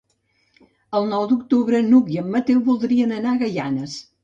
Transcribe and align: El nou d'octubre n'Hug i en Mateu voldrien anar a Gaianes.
El 0.99 1.05
nou 1.11 1.27
d'octubre 1.33 1.83
n'Hug 1.91 2.11
i 2.15 2.19
en 2.23 2.33
Mateu 2.39 2.65
voldrien 2.73 3.17
anar 3.21 3.37
a 3.37 3.43
Gaianes. 3.45 4.03